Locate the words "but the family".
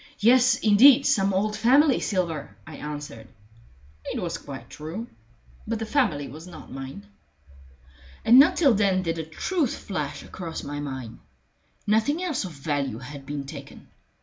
5.67-6.27